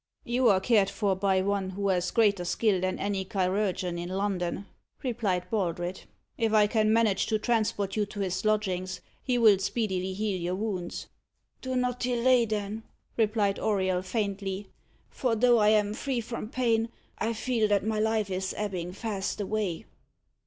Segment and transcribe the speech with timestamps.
[0.23, 4.65] "You are cared for by one who has greater skill than any chirurgeon in London,"
[5.03, 6.01] replied Baldred.
[6.39, 10.55] "If I can manage to transport you to his lodgings, he will speedily heal your
[10.55, 11.05] wounds."
[11.61, 12.81] "Do not delay, then,"
[13.15, 14.71] replied Auriol faintly;
[15.11, 16.89] "for though I am free from pain,
[17.19, 19.85] I feel that my life is ebbing fast away."